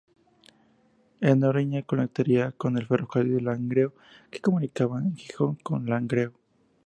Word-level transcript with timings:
En 1.19 1.41
Noreña 1.41 1.83
conectaría 1.83 2.53
con 2.53 2.75
el 2.75 2.87
Ferrocarril 2.87 3.35
de 3.35 3.41
Langreo, 3.41 3.93
que 4.31 4.39
comunicaba 4.41 4.99
Gijón 5.15 5.57
con 5.61 5.85
Langreo. 5.85 6.33